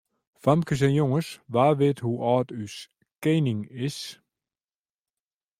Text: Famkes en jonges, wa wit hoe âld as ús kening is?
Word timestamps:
Famkes 0.43 0.81
en 0.87 0.93
jonges, 0.99 1.27
wa 1.53 1.67
wit 1.79 1.99
hoe 2.05 2.19
âld 2.33 2.49
as 2.53 2.57
ús 2.63 2.75
kening 3.21 3.61
is? 3.85 3.97